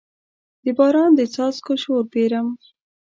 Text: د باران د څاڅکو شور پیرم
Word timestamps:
د 0.63 0.65
باران 0.77 1.11
د 1.15 1.21
څاڅکو 1.33 1.73
شور 1.83 2.03
پیرم 2.13 2.47